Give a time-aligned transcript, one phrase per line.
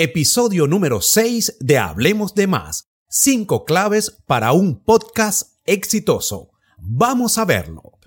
[0.00, 2.86] Episodio número 6 de Hablemos de Más.
[3.08, 6.50] Cinco claves para un podcast exitoso.
[6.76, 7.98] Vamos a verlo.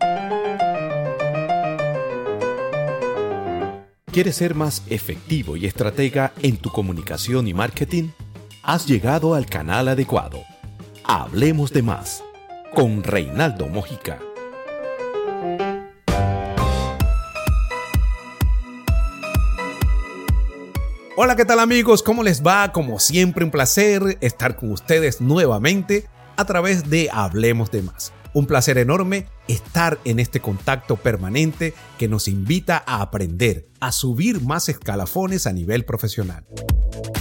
[4.09, 8.12] ¿Quieres ser más efectivo y estratega en tu comunicación y marketing?
[8.63, 10.39] Has llegado al canal adecuado.
[11.03, 12.23] Hablemos de más
[12.73, 14.30] con Reinaldo Mojica.
[21.17, 22.03] Hola, ¿qué tal amigos?
[22.03, 22.71] ¿Cómo les va?
[22.71, 28.13] Como siempre, un placer estar con ustedes nuevamente a través de Hablemos de Más.
[28.34, 34.41] Un placer enorme estar en este contacto permanente que nos invita a aprender, a subir
[34.41, 36.45] más escalafones a nivel profesional.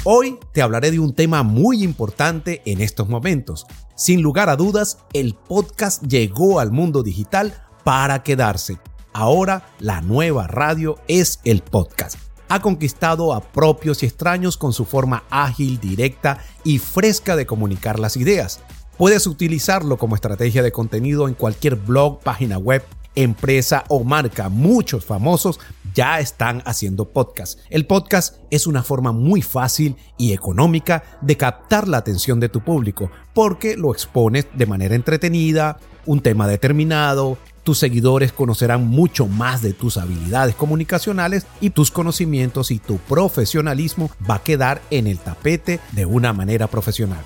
[0.04, 3.66] Hoy te hablaré de un tema muy importante en estos momentos.
[3.96, 8.78] Sin lugar a dudas, el podcast llegó al mundo digital para quedarse.
[9.12, 14.84] Ahora la nueva radio es el podcast ha conquistado a propios y extraños con su
[14.84, 18.60] forma ágil, directa y fresca de comunicar las ideas.
[18.98, 22.84] Puedes utilizarlo como estrategia de contenido en cualquier blog, página web,
[23.14, 24.48] empresa o marca.
[24.48, 25.60] Muchos famosos
[25.94, 27.60] ya están haciendo podcast.
[27.70, 32.62] El podcast es una forma muy fácil y económica de captar la atención de tu
[32.62, 39.62] público porque lo expones de manera entretenida, un tema determinado, tus seguidores conocerán mucho más
[39.62, 45.18] de tus habilidades comunicacionales y tus conocimientos y tu profesionalismo va a quedar en el
[45.18, 47.24] tapete de una manera profesional.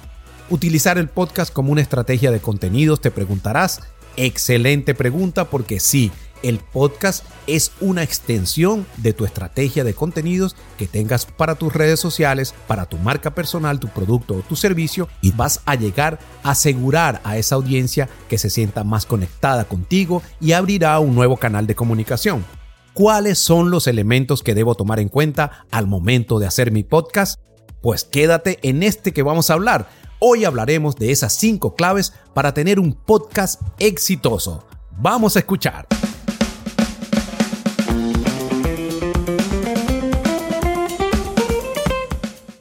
[0.51, 3.81] Utilizar el podcast como una estrategia de contenidos, te preguntarás.
[4.17, 6.13] Excelente pregunta porque sí,
[6.45, 11.99] el podcast es una extensión de tu estrategia de contenidos que tengas para tus redes
[11.99, 16.51] sociales, para tu marca personal, tu producto o tu servicio y vas a llegar a
[16.51, 21.67] asegurar a esa audiencia que se sienta más conectada contigo y abrirá un nuevo canal
[21.67, 22.45] de comunicación.
[22.93, 27.41] ¿Cuáles son los elementos que debo tomar en cuenta al momento de hacer mi podcast?
[27.81, 29.89] Pues quédate en este que vamos a hablar.
[30.21, 34.65] Hoy hablaremos de esas cinco claves para tener un podcast exitoso.
[34.97, 35.87] Vamos a escuchar.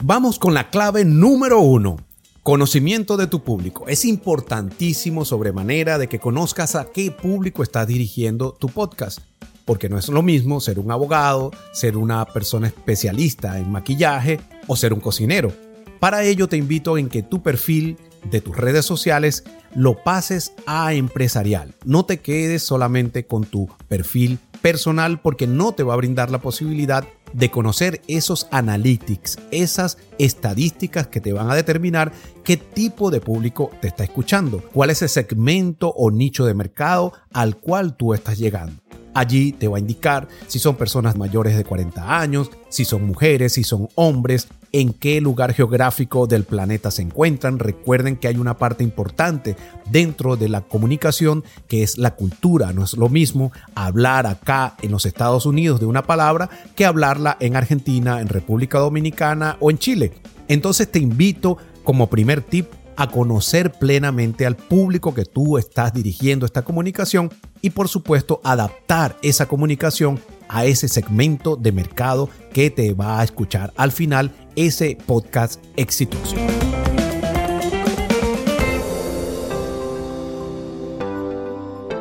[0.06, 1.96] Vamos con la clave número uno.
[2.44, 3.88] Conocimiento de tu público.
[3.88, 9.20] Es importantísimo sobremanera de que conozcas a qué público estás dirigiendo tu podcast.
[9.64, 14.76] Porque no es lo mismo ser un abogado, ser una persona especialista en maquillaje o
[14.76, 15.54] ser un cocinero.
[16.02, 17.96] Para ello te invito en que tu perfil
[18.30, 21.76] de tus redes sociales lo pases a empresarial.
[21.86, 26.42] No te quedes solamente con tu perfil personal porque no te va a brindar la
[26.42, 32.12] posibilidad de conocer esos analytics, esas estadísticas que te van a determinar
[32.44, 37.14] qué tipo de público te está escuchando, cuál es el segmento o nicho de mercado
[37.32, 38.83] al cual tú estás llegando.
[39.14, 43.54] Allí te va a indicar si son personas mayores de 40 años, si son mujeres,
[43.54, 47.60] si son hombres, en qué lugar geográfico del planeta se encuentran.
[47.60, 49.56] Recuerden que hay una parte importante
[49.90, 52.74] dentro de la comunicación que es la cultura.
[52.74, 57.38] No es lo mismo hablar acá en los Estados Unidos de una palabra que hablarla
[57.40, 60.14] en Argentina, en República Dominicana o en Chile.
[60.48, 66.46] Entonces te invito como primer tip a conocer plenamente al público que tú estás dirigiendo
[66.46, 67.32] esta comunicación
[67.64, 70.20] y por supuesto adaptar esa comunicación
[70.50, 76.36] a ese segmento de mercado que te va a escuchar al final ese podcast exitoso.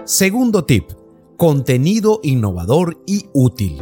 [0.05, 0.91] Segundo tip,
[1.39, 3.81] contenido innovador y útil.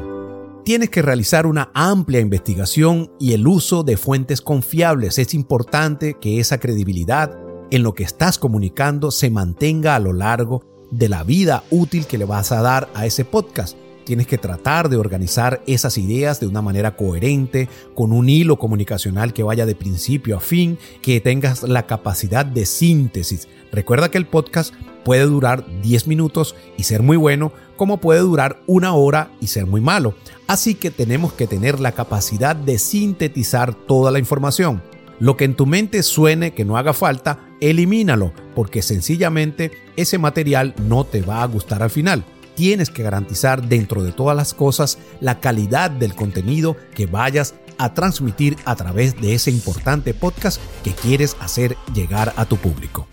[0.65, 5.19] Tienes que realizar una amplia investigación y el uso de fuentes confiables.
[5.19, 7.37] Es importante que esa credibilidad
[7.71, 12.19] en lo que estás comunicando se mantenga a lo largo de la vida útil que
[12.19, 13.77] le vas a dar a ese podcast.
[14.05, 19.33] Tienes que tratar de organizar esas ideas de una manera coherente, con un hilo comunicacional
[19.33, 23.47] que vaya de principio a fin, que tengas la capacidad de síntesis.
[23.71, 24.75] Recuerda que el podcast
[25.05, 29.67] puede durar 10 minutos y ser muy bueno, como puede durar una hora y ser
[29.67, 30.15] muy malo.
[30.47, 34.83] Así que tenemos que tener la capacidad de sintetizar toda la información.
[35.20, 40.75] Lo que en tu mente suene que no haga falta, elimínalo, porque sencillamente ese material
[40.87, 44.99] no te va a gustar al final tienes que garantizar dentro de todas las cosas
[45.19, 50.93] la calidad del contenido que vayas a transmitir a través de ese importante podcast que
[50.93, 53.09] quieres hacer llegar a tu público.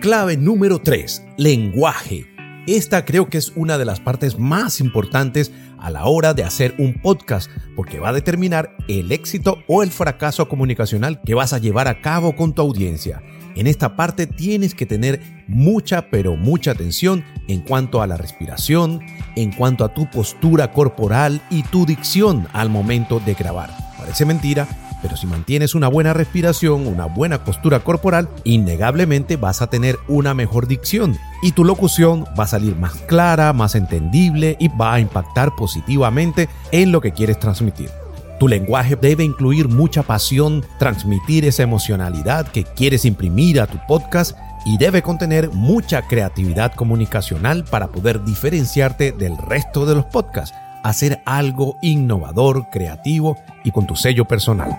[0.00, 1.22] Clave número 3.
[1.36, 2.29] Lenguaje.
[2.70, 5.50] Esta creo que es una de las partes más importantes
[5.80, 9.90] a la hora de hacer un podcast porque va a determinar el éxito o el
[9.90, 13.24] fracaso comunicacional que vas a llevar a cabo con tu audiencia.
[13.56, 19.00] En esta parte tienes que tener mucha, pero mucha atención en cuanto a la respiración,
[19.34, 23.70] en cuanto a tu postura corporal y tu dicción al momento de grabar.
[23.98, 24.68] Parece mentira,
[25.02, 30.34] pero si mantienes una buena respiración, una buena postura corporal, innegablemente vas a tener una
[30.34, 35.00] mejor dicción y tu locución va a salir más clara, más entendible y va a
[35.00, 37.90] impactar positivamente en lo que quieres transmitir.
[38.38, 44.36] Tu lenguaje debe incluir mucha pasión, transmitir esa emocionalidad que quieres imprimir a tu podcast
[44.64, 51.20] y debe contener mucha creatividad comunicacional para poder diferenciarte del resto de los podcasts, hacer
[51.24, 54.76] algo innovador, creativo y con tu sello personal.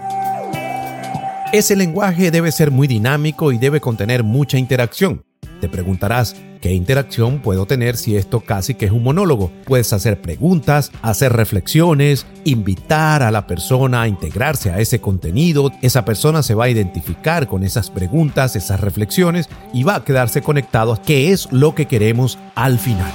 [1.53, 5.25] Ese lenguaje debe ser muy dinámico y debe contener mucha interacción.
[5.59, 9.51] Te preguntarás, ¿qué interacción puedo tener si esto casi que es un monólogo?
[9.65, 15.71] Puedes hacer preguntas, hacer reflexiones, invitar a la persona a integrarse a ese contenido.
[15.83, 20.41] Esa persona se va a identificar con esas preguntas, esas reflexiones y va a quedarse
[20.41, 23.11] conectado a qué es lo que queremos al final.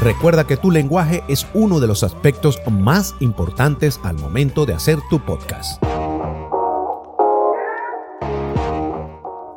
[0.00, 5.00] Recuerda que tu lenguaje es uno de los aspectos más importantes al momento de hacer
[5.10, 5.82] tu podcast.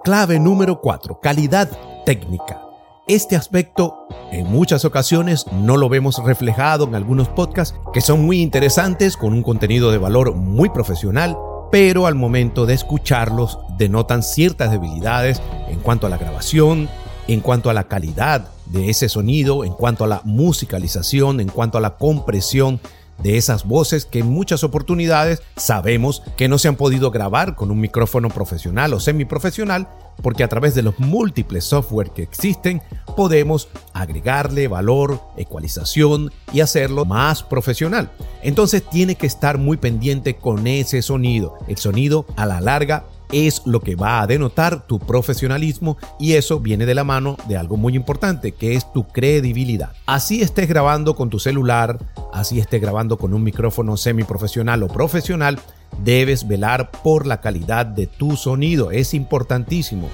[0.03, 1.19] Clave número 4.
[1.21, 1.69] Calidad
[2.07, 2.59] técnica.
[3.07, 8.41] Este aspecto en muchas ocasiones no lo vemos reflejado en algunos podcasts que son muy
[8.41, 11.37] interesantes con un contenido de valor muy profesional,
[11.71, 16.89] pero al momento de escucharlos denotan ciertas debilidades en cuanto a la grabación,
[17.27, 21.77] en cuanto a la calidad de ese sonido, en cuanto a la musicalización, en cuanto
[21.77, 22.79] a la compresión
[23.21, 27.71] de esas voces que en muchas oportunidades sabemos que no se han podido grabar con
[27.71, 29.87] un micrófono profesional o semiprofesional
[30.21, 32.81] porque a través de los múltiples software que existen
[33.15, 38.11] podemos agregarle valor, ecualización y hacerlo más profesional.
[38.43, 41.57] Entonces tiene que estar muy pendiente con ese sonido.
[41.67, 46.59] El sonido a la larga es lo que va a denotar tu profesionalismo y eso
[46.59, 49.93] viene de la mano de algo muy importante que es tu credibilidad.
[50.05, 51.97] Así estés grabando con tu celular,
[52.33, 55.59] así estés grabando con un micrófono semiprofesional o profesional,
[56.03, 60.09] debes velar por la calidad de tu sonido, es importantísimo.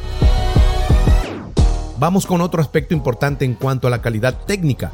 [2.00, 4.92] Vamos con otro aspecto importante en cuanto a la calidad técnica,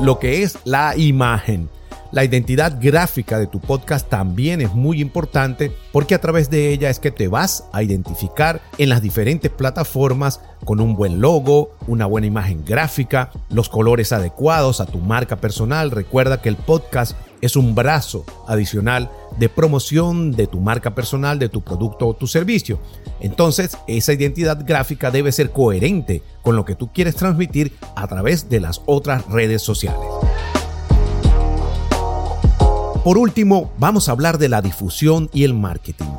[0.00, 1.70] lo que es la imagen.
[2.10, 6.88] La identidad gráfica de tu podcast también es muy importante porque a través de ella
[6.88, 12.06] es que te vas a identificar en las diferentes plataformas con un buen logo, una
[12.06, 15.90] buena imagen gráfica, los colores adecuados a tu marca personal.
[15.90, 21.50] Recuerda que el podcast es un brazo adicional de promoción de tu marca personal, de
[21.50, 22.80] tu producto o tu servicio.
[23.20, 28.48] Entonces, esa identidad gráfica debe ser coherente con lo que tú quieres transmitir a través
[28.48, 30.17] de las otras redes sociales.
[33.04, 36.10] Por último, vamos a hablar de la difusión y el marketing.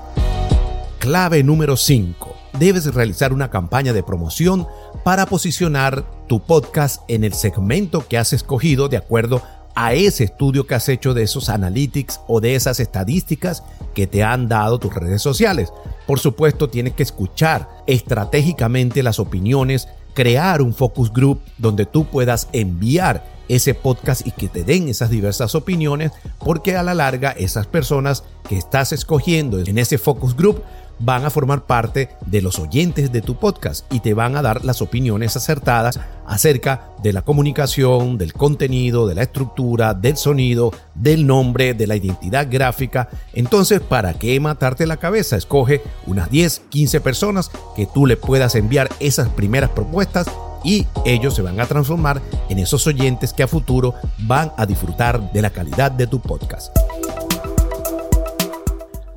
[1.00, 2.36] Clave número 5.
[2.58, 4.66] Debes realizar una campaña de promoción
[5.04, 9.42] para posicionar tu podcast en el segmento que has escogido de acuerdo
[9.76, 14.24] a ese estudio que has hecho de esos analytics o de esas estadísticas que te
[14.24, 15.72] han dado tus redes sociales.
[16.08, 22.48] Por supuesto, tienes que escuchar estratégicamente las opiniones, crear un focus group donde tú puedas
[22.54, 27.68] enviar ese podcast y que te den esas diversas opiniones, porque a la larga esas
[27.68, 30.63] personas que estás escogiendo en ese focus group
[31.00, 34.66] van a formar parte de los oyentes de tu podcast y te van a dar
[34.66, 41.25] las opiniones acertadas acerca de la comunicación, del contenido, de la estructura, del sonido, del
[41.25, 43.10] nombre, de la identidad gráfica.
[43.34, 45.38] Entonces, ¿para qué matarte la cabeza?
[45.38, 50.27] Escoge unas 10, 15 personas que tú le puedas enviar esas primeras propuestas
[50.63, 55.32] y ellos se van a transformar en esos oyentes que a futuro van a disfrutar
[55.32, 56.75] de la calidad de tu podcast.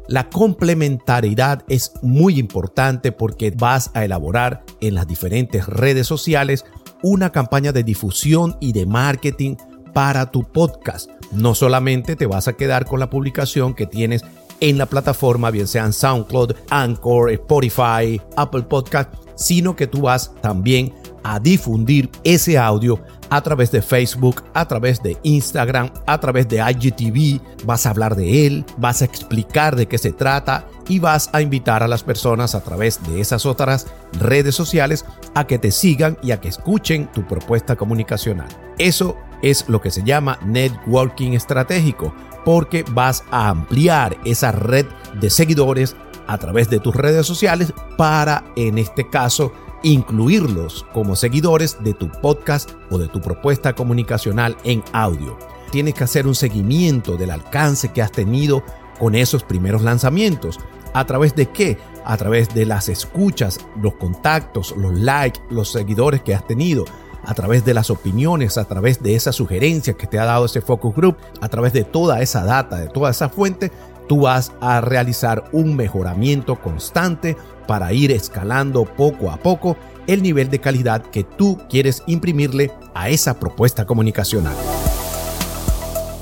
[0.08, 6.66] La complementariedad es muy importante porque vas a elaborar en las diferentes redes sociales
[7.02, 9.56] una campaña de difusión y de marketing
[9.94, 11.10] para tu podcast.
[11.32, 14.22] No solamente te vas a quedar con la publicación que tienes
[14.60, 20.92] en la plataforma, bien sean SoundCloud, Anchor, Spotify, Apple Podcast, sino que tú vas también
[21.24, 23.00] a difundir ese audio
[23.30, 27.40] a través de Facebook, a través de Instagram, a través de IGTV.
[27.64, 31.40] Vas a hablar de él, vas a explicar de qué se trata y vas a
[31.40, 33.86] invitar a las personas a través de esas otras
[34.20, 38.48] redes sociales a que te sigan y a que escuchen tu propuesta comunicacional.
[38.78, 42.14] Eso es lo que se llama networking estratégico,
[42.44, 44.86] porque vas a ampliar esa red
[45.20, 49.52] de seguidores a través de tus redes sociales para, en este caso,
[49.82, 55.38] incluirlos como seguidores de tu podcast o de tu propuesta comunicacional en audio.
[55.70, 58.62] Tienes que hacer un seguimiento del alcance que has tenido
[58.98, 60.60] con esos primeros lanzamientos.
[60.94, 61.78] ¿A través de qué?
[62.04, 66.84] a través de las escuchas, los contactos, los likes, los seguidores que has tenido,
[67.24, 70.60] a través de las opiniones, a través de esas sugerencias que te ha dado ese
[70.60, 73.70] focus group, a través de toda esa data, de toda esa fuente,
[74.12, 77.34] tú vas a realizar un mejoramiento constante
[77.66, 83.08] para ir escalando poco a poco el nivel de calidad que tú quieres imprimirle a
[83.08, 84.54] esa propuesta comunicacional.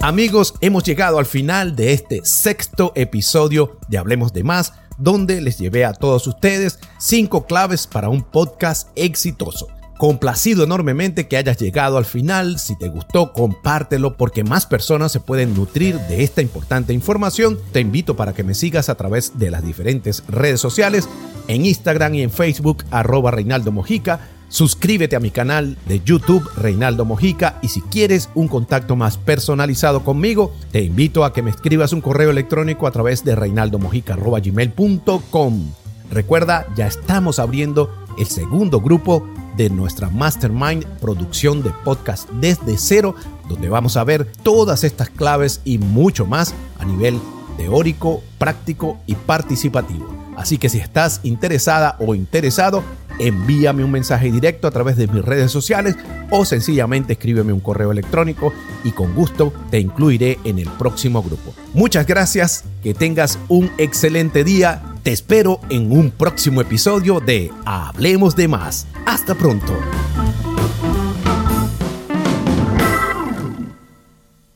[0.00, 5.59] Amigos, hemos llegado al final de este sexto episodio de Hablemos de Más, donde les
[5.59, 9.66] llevé a todos ustedes cinco claves para un podcast exitoso.
[10.00, 12.59] Complacido enormemente que hayas llegado al final.
[12.59, 17.59] Si te gustó, compártelo porque más personas se pueden nutrir de esta importante información.
[17.71, 21.07] Te invito para que me sigas a través de las diferentes redes sociales,
[21.49, 24.26] en Instagram y en Facebook, arroba Reinaldo Mojica.
[24.49, 30.02] Suscríbete a mi canal de YouTube Reinaldo Mojica y si quieres un contacto más personalizado
[30.02, 35.73] conmigo, te invito a que me escribas un correo electrónico a través de reinaldomojica.gmail.com.
[36.11, 39.28] Recuerda, ya estamos abriendo el segundo grupo
[39.61, 43.14] de nuestra Mastermind producción de podcast desde cero,
[43.47, 47.21] donde vamos a ver todas estas claves y mucho más a nivel
[47.59, 50.09] teórico, práctico y participativo.
[50.38, 52.83] Así que si estás interesada o interesado,
[53.19, 55.95] envíame un mensaje directo a través de mis redes sociales
[56.31, 61.52] o sencillamente escríbeme un correo electrónico y con gusto te incluiré en el próximo grupo.
[61.75, 68.37] Muchas gracias, que tengas un excelente día te espero en un próximo episodio de Hablemos
[68.37, 68.87] de más.
[69.07, 69.73] Hasta pronto.